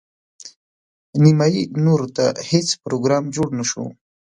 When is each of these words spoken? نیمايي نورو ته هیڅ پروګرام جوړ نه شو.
نیمايي 1.23 1.63
نورو 1.85 2.07
ته 2.15 2.25
هیڅ 2.49 2.67
پروګرام 2.83 3.23
جوړ 3.35 3.47
نه 3.59 3.65
شو. 3.69 3.85